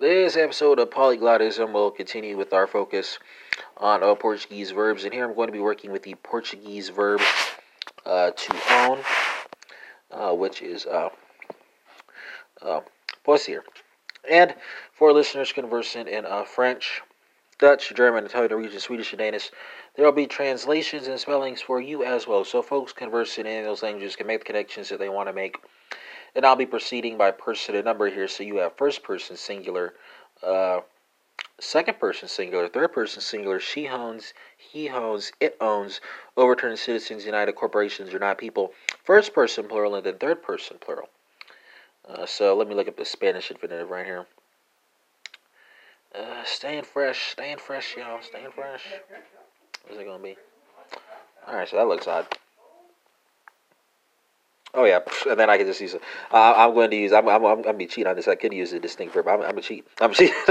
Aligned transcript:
This 0.00 0.34
episode 0.34 0.78
of 0.78 0.88
Polyglottism 0.88 1.74
will 1.74 1.90
continue 1.90 2.34
with 2.34 2.54
our 2.54 2.66
focus 2.66 3.18
on 3.76 4.02
uh, 4.02 4.14
Portuguese 4.14 4.70
verbs, 4.70 5.04
and 5.04 5.12
here 5.12 5.26
I'm 5.26 5.34
going 5.34 5.48
to 5.48 5.52
be 5.52 5.58
working 5.58 5.92
with 5.92 6.04
the 6.04 6.14
Portuguese 6.14 6.88
verb 6.88 7.20
uh, 8.06 8.30
to 8.30 8.60
own, 8.70 9.00
uh, 10.10 10.34
which 10.34 10.62
is 10.62 10.86
uh, 10.86 11.10
uh. 12.62 12.80
And 14.26 14.54
for 14.94 15.12
listeners 15.12 15.52
conversant 15.52 16.08
in 16.08 16.24
uh, 16.24 16.44
French, 16.44 17.02
Dutch, 17.58 17.92
German, 17.94 18.24
Italian, 18.24 18.52
Norwegian, 18.52 18.80
Swedish, 18.80 19.12
and 19.12 19.18
Danish, 19.18 19.50
there 19.96 20.06
will 20.06 20.12
be 20.12 20.26
translations 20.26 21.08
and 21.08 21.20
spellings 21.20 21.60
for 21.60 21.78
you 21.78 22.04
as 22.04 22.26
well, 22.26 22.46
so 22.46 22.62
folks 22.62 22.94
conversing 22.94 23.44
in 23.44 23.64
those 23.64 23.82
languages 23.82 24.16
can 24.16 24.26
make 24.26 24.38
the 24.38 24.46
connections 24.46 24.88
that 24.88 24.98
they 24.98 25.10
want 25.10 25.28
to 25.28 25.34
make 25.34 25.58
and 26.34 26.44
I'll 26.44 26.56
be 26.56 26.66
proceeding 26.66 27.16
by 27.16 27.30
person 27.30 27.74
and 27.74 27.84
number 27.84 28.08
here. 28.10 28.28
So 28.28 28.42
you 28.42 28.56
have 28.56 28.76
first 28.76 29.02
person 29.02 29.36
singular, 29.36 29.94
uh, 30.42 30.80
second 31.58 31.98
person 31.98 32.28
singular, 32.28 32.68
third 32.68 32.92
person 32.92 33.20
singular. 33.20 33.60
She 33.60 33.88
owns, 33.88 34.32
he 34.56 34.88
owns, 34.88 35.32
it 35.40 35.56
owns. 35.60 36.00
Overturned 36.36 36.78
citizens 36.78 37.24
united 37.24 37.52
corporations 37.54 38.14
are 38.14 38.18
not 38.18 38.38
people. 38.38 38.72
First 39.04 39.34
person 39.34 39.68
plural 39.68 39.94
and 39.94 40.04
then 40.04 40.18
third 40.18 40.42
person 40.42 40.78
plural. 40.80 41.08
Uh, 42.08 42.26
so 42.26 42.56
let 42.56 42.68
me 42.68 42.74
look 42.74 42.88
up 42.88 42.96
the 42.96 43.04
Spanish 43.04 43.50
infinitive 43.50 43.90
right 43.90 44.06
here. 44.06 44.26
Uh, 46.12 46.42
staying 46.44 46.82
fresh, 46.82 47.30
staying 47.30 47.58
fresh, 47.58 47.96
y'all, 47.96 48.20
staying 48.20 48.50
fresh. 48.50 48.82
What's 49.86 50.00
it 50.00 50.04
gonna 50.04 50.22
be? 50.22 50.36
All 51.46 51.54
right, 51.54 51.68
so 51.68 51.76
that 51.76 51.86
looks 51.86 52.08
odd. 52.08 52.26
Oh 54.74 54.84
yeah, 54.84 55.00
and 55.28 55.38
then 55.38 55.50
I 55.50 55.56
can 55.56 55.66
just 55.66 55.80
use 55.80 55.94
it. 55.94 56.02
Uh, 56.32 56.54
I'm 56.56 56.74
going 56.74 56.90
to 56.90 56.96
use. 56.96 57.12
I'm. 57.12 57.28
I'm. 57.28 57.44
I'm 57.44 57.62
going 57.62 57.74
to 57.74 57.78
be 57.78 57.86
cheating 57.86 58.06
on 58.06 58.16
this. 58.16 58.28
I 58.28 58.36
could 58.36 58.52
use 58.52 58.72
a 58.72 58.78
distinct 58.78 59.14
verb. 59.14 59.26
I'm. 59.26 59.42
I'm 59.42 59.58
a 59.58 59.60
cheat. 59.60 59.86
I'm 60.00 60.12
a 60.12 60.14
cheat. 60.14 60.32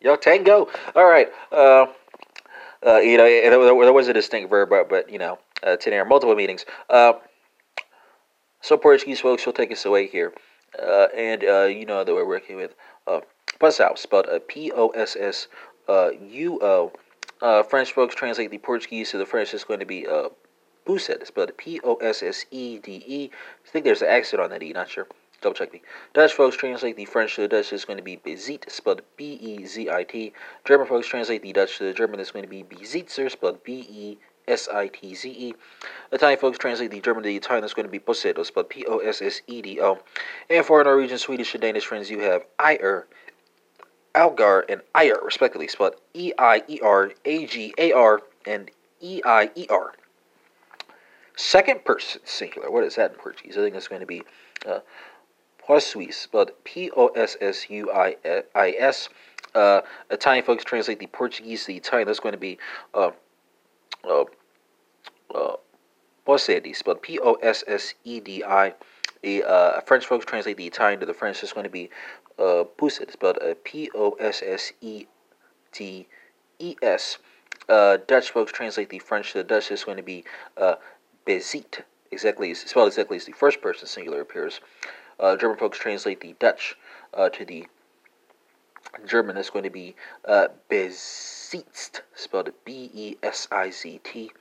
Yo, 0.00 0.16
tengo. 0.16 0.68
All 0.96 1.06
right. 1.06 1.28
Uh, 1.52 1.86
uh, 2.84 2.96
you 2.96 3.16
know, 3.16 3.24
there, 3.24 3.92
was 3.92 4.08
a 4.08 4.12
distinct 4.12 4.50
verb, 4.50 4.70
but, 4.70 4.88
but 4.88 5.10
you 5.10 5.18
know, 5.18 5.38
uh, 5.62 5.76
today 5.76 6.02
multiple 6.02 6.34
meanings. 6.34 6.64
Uh, 6.90 7.12
so 8.60 8.76
Portuguese 8.76 9.20
folks 9.20 9.46
will 9.46 9.52
take 9.52 9.70
us 9.70 9.84
away 9.84 10.06
here, 10.08 10.32
uh, 10.80 11.06
and 11.16 11.44
uh, 11.44 11.64
you 11.64 11.86
know 11.86 12.02
that 12.02 12.12
we're 12.12 12.26
working 12.26 12.56
with 12.56 12.74
uh, 13.06 13.20
possuo, 13.60 13.96
spelled 13.96 14.26
uh, 14.26 14.40
P 14.48 14.72
O 14.72 14.88
S 14.88 15.16
S 15.16 15.48
U 15.88 16.58
O. 16.62 16.92
French 17.68 17.92
folks 17.92 18.14
translate 18.14 18.50
the 18.50 18.58
Portuguese 18.58 19.10
to 19.10 19.18
the 19.18 19.26
French. 19.26 19.54
It's 19.54 19.64
going 19.64 19.80
to 19.80 19.86
be 19.86 20.06
uh, 20.06 20.28
Possede, 20.84 21.26
spelled 21.26 21.56
P 21.56 21.80
O 21.84 21.94
S 21.96 22.22
S 22.22 22.44
E 22.50 22.78
D 22.78 23.02
E. 23.06 23.30
I 23.66 23.68
think 23.70 23.84
there's 23.84 24.02
an 24.02 24.08
accent 24.08 24.42
on 24.42 24.50
that 24.50 24.62
E, 24.62 24.72
not 24.72 24.88
sure. 24.88 25.06
Double 25.40 25.54
check 25.54 25.72
me. 25.72 25.82
Dutch 26.14 26.32
folks 26.34 26.56
translate 26.56 26.96
the 26.96 27.04
French 27.04 27.34
to 27.34 27.40
the 27.42 27.48
Dutch 27.48 27.72
is 27.72 27.84
going 27.84 27.96
to 27.96 28.02
be 28.02 28.16
Bezit, 28.16 28.70
spelled 28.70 29.02
B 29.16 29.32
E 29.34 29.66
Z 29.66 29.90
I 29.90 30.04
T. 30.04 30.32
German 30.64 30.86
folks 30.86 31.08
translate 31.08 31.42
the 31.42 31.52
Dutch 31.52 31.78
to 31.78 31.84
the 31.84 31.92
German 31.92 32.20
is 32.20 32.30
going 32.30 32.44
to 32.44 32.48
be 32.48 32.62
Besitze, 32.62 33.30
spelled 33.30 33.64
B 33.64 33.84
E 33.90 34.18
S 34.46 34.68
I 34.68 34.88
T 34.88 35.14
Z 35.14 35.28
E. 35.28 35.54
Italian 36.12 36.38
folks 36.38 36.58
translate 36.58 36.90
the 36.90 37.00
German 37.00 37.24
to 37.24 37.28
the 37.28 37.36
Italian 37.36 37.64
is 37.64 37.74
going 37.74 37.86
to 37.86 37.90
be 37.90 37.98
Possedo, 37.98 38.44
spelled 38.46 38.68
P 38.68 38.84
O 38.86 38.98
S 38.98 39.20
S 39.20 39.40
E 39.46 39.62
D 39.62 39.80
O. 39.80 39.98
And 40.48 40.64
for 40.64 40.82
Norwegian, 40.84 41.18
Swedish, 41.18 41.54
and 41.54 41.62
Danish 41.62 41.86
friends, 41.86 42.08
you 42.08 42.20
have 42.20 42.44
Ier, 42.60 43.06
Algar, 44.14 44.64
and 44.68 44.80
Ier, 44.94 45.18
respectively, 45.24 45.66
spelled 45.68 45.96
E 46.14 46.32
I 46.38 46.62
E 46.68 46.78
R 46.80 47.12
A 47.24 47.46
G 47.46 47.74
A 47.78 47.92
R 47.92 48.22
and 48.46 48.70
E 49.00 49.20
I 49.24 49.50
E 49.56 49.66
R. 49.70 49.92
Second 51.36 51.84
person 51.84 52.20
singular. 52.24 52.70
What 52.70 52.84
is 52.84 52.96
that 52.96 53.12
in 53.12 53.16
Portuguese? 53.18 53.56
I 53.56 53.62
think 53.62 53.74
it's 53.74 53.88
going 53.88 54.00
to 54.00 54.06
be 54.06 54.22
uh, 54.66 54.80
Possuis, 55.66 56.14
spelled 56.14 56.50
P 56.64 56.90
O 56.96 57.08
S 57.08 57.36
S 57.40 57.70
U 57.70 57.90
I 57.92 58.16
S. 58.54 59.08
Uh, 59.54 59.82
Italian 60.10 60.44
folks 60.44 60.64
translate 60.64 60.98
the 60.98 61.06
Portuguese 61.06 61.62
to 61.62 61.66
the 61.68 61.76
Italian. 61.76 62.06
That's 62.06 62.20
going 62.20 62.32
to 62.32 62.38
be 62.38 62.58
uh, 62.94 63.10
uh, 64.04 64.24
uh, 65.34 65.56
Possedi, 66.26 66.74
spelled 66.74 67.02
P 67.02 67.18
O 67.20 67.34
S 67.34 67.64
S 67.66 67.94
E 68.04 68.20
D 68.20 68.44
I. 68.44 68.74
Uh, 69.24 69.80
French 69.82 70.06
folks 70.06 70.26
translate 70.26 70.56
the 70.56 70.66
Italian 70.66 71.00
to 71.00 71.06
the 71.06 71.14
French. 71.14 71.42
It's 71.42 71.52
going 71.52 71.64
to 71.64 71.70
be 71.70 71.90
uh, 72.38 72.64
Pousset, 72.76 73.12
spelled 73.12 73.38
uh, 73.38 73.54
P 73.64 73.90
O 73.94 74.12
S 74.12 74.42
S 74.44 74.72
E 74.80 75.06
T 75.70 76.06
E 76.58 76.76
S. 76.82 77.18
Uh, 77.68 77.98
Dutch 78.08 78.30
folks 78.30 78.52
translate 78.52 78.90
the 78.90 78.98
French 78.98 79.32
to 79.32 79.38
the 79.38 79.44
Dutch. 79.44 79.70
It's 79.70 79.84
going 79.84 79.96
to 79.96 80.02
be 80.02 80.24
uh, 80.56 80.74
bezit, 81.26 81.82
exactly 82.10 82.52
spelled 82.54 82.88
exactly 82.88 83.16
as 83.16 83.24
the 83.24 83.32
first 83.32 83.60
person 83.60 83.86
singular 83.86 84.20
appears. 84.20 84.60
Uh, 85.20 85.36
German 85.36 85.58
folks 85.58 85.78
translate 85.78 86.20
the 86.20 86.34
Dutch 86.38 86.76
uh, 87.14 87.28
to 87.30 87.44
the 87.44 87.66
German. 89.06 89.36
That's 89.36 89.50
going 89.50 89.64
to 89.64 89.70
be 89.70 89.94
uh, 90.24 90.48
besitzt, 90.70 92.00
spelled 92.14 92.50
B 92.64 92.90
E 92.92 93.16
S 93.22 93.48
I 93.52 93.70
Z 93.70 94.00
T. 94.04 94.32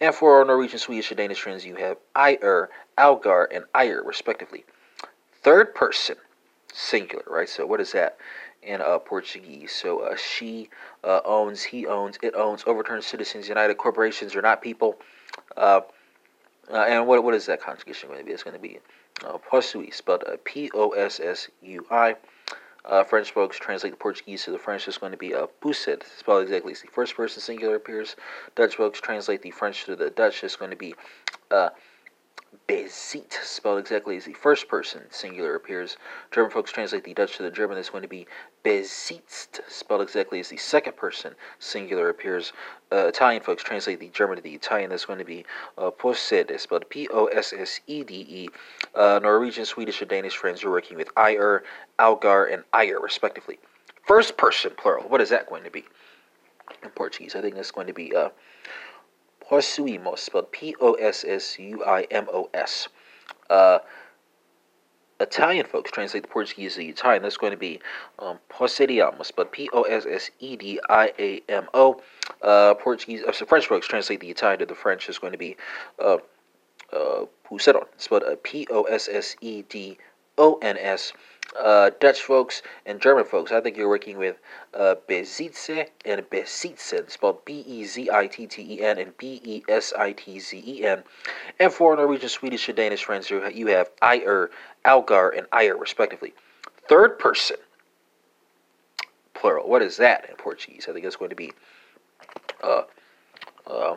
And 0.00 0.14
for 0.14 0.38
our 0.38 0.44
Norwegian, 0.44 0.78
Swedish, 0.78 1.10
and 1.10 1.18
Danish 1.18 1.40
friends, 1.40 1.64
you 1.64 1.76
have 1.76 1.96
Ier, 2.14 2.68
Algar, 2.96 3.44
and 3.52 3.64
Ier, 3.74 4.02
respectively. 4.04 4.64
Third 5.42 5.74
person 5.74 6.16
singular, 6.72 7.24
right? 7.26 7.48
So 7.48 7.66
what 7.66 7.80
is 7.80 7.92
that? 7.92 8.18
in 8.62 8.80
uh, 8.80 8.98
Portuguese. 8.98 9.72
So 9.72 10.00
uh, 10.00 10.16
she 10.16 10.68
uh, 11.04 11.20
owns, 11.24 11.62
he 11.62 11.86
owns, 11.86 12.18
it 12.22 12.34
owns, 12.34 12.64
overturned 12.66 13.04
citizens, 13.04 13.48
united 13.48 13.76
corporations 13.78 14.34
are 14.34 14.42
not 14.42 14.62
people. 14.62 14.98
Uh, 16.70 16.84
and 16.88 17.06
what 17.06 17.24
what 17.24 17.34
is 17.34 17.46
that 17.46 17.62
conjugation 17.62 18.08
going 18.08 18.20
to 18.20 18.26
be? 18.26 18.32
It's 18.32 18.42
going 18.42 18.56
to 18.56 18.62
be 18.62 18.78
uh, 19.24 19.38
possui, 19.50 19.92
spelled 19.92 20.24
uh, 20.26 20.36
P 20.44 20.70
O 20.74 20.90
S 20.90 21.20
S 21.20 21.48
U 21.62 21.86
I. 21.90 22.16
Uh, 22.84 23.04
French 23.04 23.32
folks 23.32 23.58
translate 23.58 23.92
the 23.92 23.98
Portuguese 23.98 24.44
to 24.44 24.50
the 24.50 24.58
French. 24.58 24.88
It's 24.88 24.96
going 24.96 25.12
to 25.12 25.18
be 25.18 25.34
uh, 25.34 25.46
pousset, 25.60 26.04
spelled 26.18 26.44
exactly 26.44 26.72
as 26.72 26.80
the 26.80 26.88
first 26.88 27.14
person 27.14 27.42
singular 27.42 27.76
appears. 27.76 28.16
Dutch 28.54 28.76
folks 28.76 29.00
translate 29.00 29.42
the 29.42 29.50
French 29.50 29.84
to 29.84 29.96
the 29.96 30.08
Dutch. 30.08 30.42
It's 30.42 30.56
going 30.56 30.70
to 30.70 30.76
be 30.76 30.94
uh, 31.50 31.70
Bezit, 32.68 33.32
spelled 33.42 33.78
exactly 33.78 34.16
as 34.16 34.24
the 34.24 34.32
first 34.32 34.68
person 34.68 35.02
singular 35.10 35.54
appears. 35.54 35.96
German 36.30 36.50
folks 36.50 36.70
translate 36.70 37.04
the 37.04 37.14
Dutch 37.14 37.36
to 37.36 37.42
the 37.42 37.50
German. 37.50 37.78
It's 37.78 37.90
going 37.90 38.02
to 38.02 38.08
be 38.08 38.26
Besitzt, 38.64 39.60
spelled 39.68 40.02
exactly 40.02 40.40
as 40.40 40.48
the 40.48 40.56
second 40.56 40.96
person 40.96 41.34
singular 41.58 42.08
appears. 42.08 42.52
Uh, 42.92 43.06
Italian 43.06 43.42
folks 43.42 43.62
translate 43.62 44.00
the 44.00 44.08
German 44.08 44.36
to 44.36 44.42
the 44.42 44.54
Italian. 44.54 44.90
That's 44.90 45.04
going 45.04 45.18
to 45.18 45.24
be 45.24 45.44
uh, 45.78 45.90
Possede, 45.90 46.58
spelled 46.60 46.88
P 46.90 47.08
O 47.10 47.26
S 47.26 47.52
S 47.52 47.80
E 47.86 48.02
D 48.02 48.14
E. 48.28 48.48
Uh, 48.94 49.18
Norwegian, 49.22 49.64
Swedish, 49.64 50.00
and 50.00 50.10
Danish 50.10 50.36
friends 50.36 50.62
are 50.64 50.70
working 50.70 50.96
with 50.96 51.08
Ier, 51.16 51.64
Algar, 51.98 52.46
and 52.46 52.64
Ier, 52.74 53.00
respectively. 53.00 53.58
First 54.06 54.36
person 54.36 54.72
plural. 54.76 55.08
What 55.08 55.20
is 55.20 55.30
that 55.30 55.48
going 55.48 55.64
to 55.64 55.70
be 55.70 55.84
in 56.82 56.90
Portuguese? 56.90 57.34
I 57.34 57.40
think 57.40 57.54
that's 57.54 57.70
going 57.70 57.86
to 57.86 57.94
be. 57.94 58.14
Uh, 58.14 58.30
Possuimos, 59.48 60.18
spelled 60.18 60.52
P 60.52 60.74
O 60.80 60.92
S 60.94 61.24
S 61.26 61.58
U 61.58 61.84
I 61.84 62.02
M 62.10 62.26
O 62.32 62.50
S. 62.52 62.88
Uh, 63.48 63.78
Italian 65.20 65.66
folks 65.66 65.90
translate 65.90 66.22
the 66.22 66.28
Portuguese 66.28 66.76
to 66.76 66.84
Italian. 66.84 67.22
That's 67.22 67.36
going 67.36 67.50
to 67.50 67.56
be 67.56 67.80
um, 68.18 68.38
but 69.34 69.52
P 69.52 69.68
O 69.72 69.82
S 69.82 70.06
S 70.06 70.30
E 70.38 70.56
D 70.56 70.80
I 70.88 71.12
A 71.18 71.42
M 71.48 71.68
O. 71.74 72.00
Uh, 72.42 72.74
Portuguese, 72.74 73.22
uh, 73.26 73.32
so 73.32 73.46
French 73.46 73.66
folks 73.66 73.88
translate 73.88 74.20
the 74.20 74.30
Italian 74.30 74.60
to 74.60 74.66
the 74.66 74.74
French. 74.74 75.08
Is 75.08 75.18
going 75.18 75.32
to 75.32 75.38
be 75.38 75.56
uh, 75.98 76.18
uh, 76.92 77.24
Poussedon, 77.48 77.86
spelled 77.96 78.22
uh, 78.22 78.36
P 78.42 78.66
O 78.70 78.82
S 78.84 79.08
S 79.10 79.34
E 79.40 79.62
D 79.62 79.98
O 80.38 80.58
N 80.62 80.78
S 80.78 81.12
uh, 81.58 81.90
Dutch 82.00 82.22
folks 82.22 82.62
and 82.86 83.00
German 83.00 83.24
folks. 83.24 83.52
I 83.52 83.60
think 83.60 83.76
you're 83.76 83.88
working 83.88 84.18
with 84.18 84.36
uh, 84.74 84.94
Bezitze 85.08 85.88
and 86.04 86.28
Besitzen, 86.30 87.08
spelled 87.08 87.44
B 87.44 87.64
E 87.66 87.84
Z 87.84 88.10
I 88.12 88.26
T 88.26 88.46
T 88.46 88.74
E 88.74 88.82
N 88.82 88.98
and 88.98 89.16
B 89.16 89.40
E 89.44 89.62
S 89.68 89.92
I 89.96 90.12
T 90.12 90.38
Z 90.38 90.62
E 90.64 90.84
N. 90.84 91.02
And 91.58 91.72
for 91.72 91.96
Norwegian, 91.96 92.28
Swedish, 92.28 92.68
and 92.68 92.76
Danish 92.76 93.04
friends, 93.04 93.30
you 93.30 93.66
have 93.68 93.90
Ier, 94.02 94.50
Algar, 94.84 95.30
and 95.30 95.46
Ier, 95.52 95.76
respectively. 95.76 96.34
Third 96.88 97.18
person, 97.18 97.56
plural. 99.34 99.68
What 99.68 99.82
is 99.82 99.96
that 99.98 100.28
in 100.28 100.36
Portuguese? 100.36 100.86
I 100.88 100.92
think 100.92 101.04
it's 101.04 101.16
going 101.16 101.30
to 101.30 101.36
be. 101.36 101.52
Uh, 102.62 102.82
uh, 103.66 103.96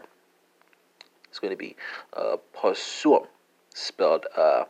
it's 1.30 1.40
going 1.40 1.52
to 1.52 1.58
be 1.58 1.78
uh, 2.14 2.36
possuem, 2.54 3.26
spelled 3.74 4.26
uh, 4.36 4.66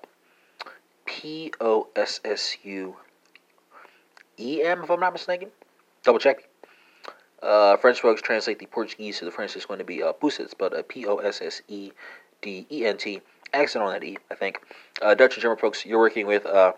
P 1.21 1.51
O 1.61 1.87
S 1.95 2.19
S 2.25 2.57
U 2.63 2.95
E 4.39 4.63
M, 4.63 4.83
if 4.83 4.89
I'm 4.89 4.99
not 4.99 5.13
mistaken. 5.13 5.49
Double 6.03 6.17
check. 6.17 6.49
Uh, 7.43 7.77
French 7.77 8.01
folks 8.01 8.23
translate 8.23 8.57
the 8.57 8.65
Portuguese 8.65 9.19
to 9.19 9.25
the 9.25 9.31
French. 9.31 9.55
It's 9.55 9.67
going 9.67 9.77
to 9.77 9.85
be 9.85 10.01
uh, 10.01 10.13
but 10.57 10.73
uh, 10.73 10.81
P 10.87 11.05
O 11.05 11.17
S 11.17 11.41
S 11.41 11.61
E 11.67 11.91
D 12.41 12.65
E 12.71 12.85
N 12.87 12.97
T. 12.97 13.21
Accent 13.53 13.83
on 13.83 13.91
that 13.91 14.03
E, 14.03 14.17
I 14.29 14.35
think. 14.35 14.61
Uh, 15.01 15.13
Dutch 15.13 15.35
and 15.35 15.41
German 15.41 15.57
folks, 15.57 15.85
you're 15.85 15.99
working 15.99 16.25
with 16.25 16.45
uh, 16.45 16.71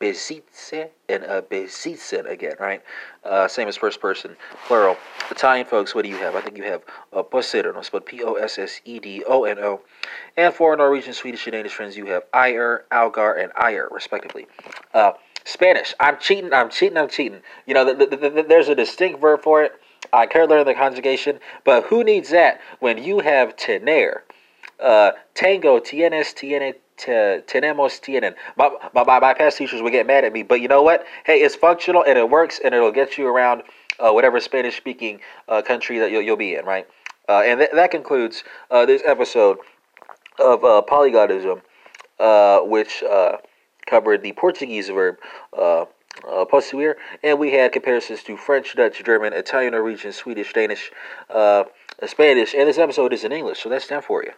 Besitze 0.00 0.88
and 1.08 1.24
uh, 1.24 1.40
Besitzen 1.40 2.26
again, 2.26 2.54
right? 2.60 2.82
Uh, 3.24 3.48
same 3.48 3.66
as 3.66 3.76
first 3.76 4.00
person, 4.00 4.36
plural. 4.66 4.96
Italian 5.30 5.66
folks, 5.66 5.94
what 5.94 6.04
do 6.04 6.10
you 6.10 6.16
have? 6.16 6.34
I 6.34 6.42
think 6.42 6.56
you 6.56 6.64
have 6.64 6.82
uh, 7.12 7.22
Possedono, 7.22 7.82
spelled 7.82 8.04
P 8.04 8.22
O 8.22 8.34
S 8.34 8.58
S 8.58 8.80
E 8.84 8.98
D 8.98 9.24
O 9.26 9.44
N 9.44 9.58
O. 9.58 9.80
And 10.36 10.52
for 10.52 10.76
Norwegian, 10.76 11.14
Swedish, 11.14 11.46
and 11.46 11.52
Danish 11.52 11.72
friends, 11.72 11.96
you 11.96 12.06
have 12.06 12.24
Ier, 12.34 12.84
Algar, 12.92 13.32
and 13.32 13.50
Ier, 13.56 13.88
respectively. 13.90 14.46
Uh, 14.92 15.12
Spanish. 15.44 15.94
I'm 15.98 16.18
cheating. 16.18 16.52
I'm 16.52 16.68
cheating. 16.68 16.98
I'm 16.98 17.08
cheating. 17.08 17.40
You 17.66 17.72
know, 17.72 17.84
the, 17.86 18.06
the, 18.06 18.16
the, 18.16 18.44
there's 18.46 18.68
a 18.68 18.74
distinct 18.74 19.20
verb 19.20 19.42
for 19.42 19.62
it. 19.62 19.72
I 20.12 20.26
could 20.26 20.48
learn 20.48 20.66
the 20.66 20.74
conjugation, 20.74 21.40
but 21.64 21.84
who 21.84 22.04
needs 22.04 22.30
that 22.30 22.60
when 22.80 23.02
you 23.02 23.20
have 23.20 23.56
tener, 23.56 24.22
uh, 24.80 25.12
tengo, 25.34 25.80
tienes, 25.80 26.34
tiene, 26.34 26.74
tenemos, 26.96 28.00
tienen. 28.00 28.34
My, 28.56 28.70
my, 28.94 29.04
my 29.04 29.34
past 29.34 29.58
teachers 29.58 29.82
would 29.82 29.92
get 29.92 30.06
mad 30.06 30.24
at 30.24 30.32
me, 30.32 30.42
but 30.42 30.60
you 30.60 30.68
know 30.68 30.82
what? 30.82 31.04
Hey, 31.24 31.40
it's 31.40 31.54
functional 31.54 32.04
and 32.04 32.18
it 32.18 32.28
works, 32.28 32.60
and 32.62 32.74
it'll 32.74 32.92
get 32.92 33.18
you 33.18 33.26
around 33.26 33.62
uh, 33.98 34.10
whatever 34.10 34.40
Spanish-speaking 34.40 35.20
uh, 35.48 35.62
country 35.62 35.98
that 35.98 36.10
you'll, 36.10 36.22
you'll 36.22 36.36
be 36.36 36.54
in, 36.54 36.64
right? 36.64 36.86
Uh, 37.28 37.42
and 37.44 37.60
th- 37.60 37.70
that 37.74 37.90
concludes 37.90 38.44
uh, 38.70 38.86
this 38.86 39.02
episode 39.04 39.58
of 40.38 40.64
uh, 40.64 40.82
Polyglotism, 40.88 41.60
uh, 42.18 42.60
which 42.60 43.02
covered 43.88 44.22
the 44.22 44.32
Portuguese 44.32 44.88
verb 44.88 45.16
uh, 45.56 45.82
uh, 45.82 46.44
possuir, 46.44 46.94
and 47.22 47.38
we 47.38 47.52
had 47.52 47.72
comparisons 47.72 48.22
to 48.22 48.36
French, 48.36 48.74
Dutch, 48.76 49.02
German, 49.04 49.32
Italian, 49.32 49.72
Norwegian, 49.72 50.12
Swedish, 50.12 50.52
Danish, 50.52 50.90
uh, 51.30 51.64
Spanish, 52.06 52.54
and 52.54 52.68
this 52.68 52.78
episode 52.78 53.12
is 53.12 53.24
in 53.24 53.32
English, 53.32 53.62
so 53.62 53.68
that's 53.68 53.86
that 53.88 54.04
for 54.04 54.22
you. 54.22 54.32